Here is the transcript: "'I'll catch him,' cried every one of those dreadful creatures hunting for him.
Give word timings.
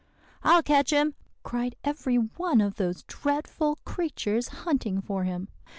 "'I'll 0.43 0.63
catch 0.63 0.89
him,' 0.89 1.13
cried 1.43 1.75
every 1.83 2.15
one 2.15 2.59
of 2.59 2.77
those 2.77 3.03
dreadful 3.03 3.75
creatures 3.85 4.47
hunting 4.47 4.99
for 4.99 5.25
him. 5.25 5.47